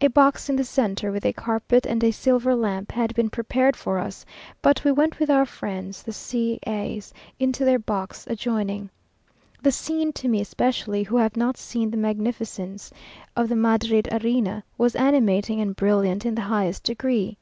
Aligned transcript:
A 0.00 0.08
box 0.08 0.48
in 0.48 0.56
the 0.56 0.64
centre, 0.64 1.12
with 1.12 1.24
a 1.24 1.32
carpet 1.32 1.86
and 1.86 2.02
a 2.02 2.10
silver 2.10 2.56
lamp, 2.56 2.90
had 2.90 3.14
been 3.14 3.30
prepared 3.30 3.76
for 3.76 3.98
us; 4.00 4.26
but 4.62 4.82
we 4.82 4.90
went 4.90 5.20
with 5.20 5.30
our 5.30 5.46
friends, 5.46 6.02
the 6.02 6.12
C 6.12 6.58
as, 6.66 7.14
into 7.38 7.64
their 7.64 7.78
box 7.78 8.26
adjoining. 8.28 8.90
The 9.62 9.70
scene, 9.70 10.12
to 10.14 10.26
me 10.26 10.40
especially, 10.40 11.04
who 11.04 11.18
have 11.18 11.36
not 11.36 11.56
seen 11.56 11.88
the 11.92 11.96
magnificence 11.96 12.90
of 13.36 13.48
the 13.48 13.54
Madrid 13.54 14.08
arena, 14.10 14.64
was 14.76 14.96
animating 14.96 15.60
and 15.60 15.76
brilliant 15.76 16.26
in 16.26 16.34
the 16.34 16.42
highest 16.50 16.82
degree. 16.82 17.36